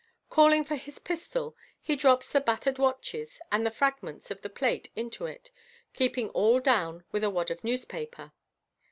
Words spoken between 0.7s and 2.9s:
his pistol, he drops the battered